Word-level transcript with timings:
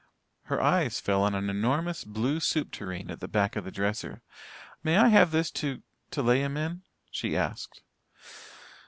Her 0.45 0.59
eyes 0.59 0.99
fell 0.99 1.21
on 1.21 1.35
an 1.35 1.47
enormous 1.47 2.03
blue 2.03 2.39
soup 2.39 2.71
tureen 2.71 3.11
at 3.11 3.19
the 3.19 3.27
back 3.27 3.55
of 3.55 3.65
the 3.65 3.69
dresser. 3.71 4.23
"May 4.83 4.97
I 4.97 5.09
have 5.09 5.29
this 5.29 5.51
to 5.61 5.83
to 6.09 6.23
lay 6.23 6.39
him 6.41 6.57
in?" 6.57 6.81
she 7.11 7.37
asked. 7.37 7.83